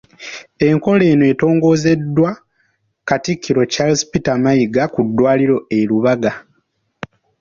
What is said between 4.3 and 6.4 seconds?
Mayiga ku ddwaliro e Lubaga.